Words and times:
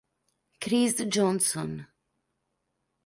Chris 0.59 0.97
Johnson 1.13 1.85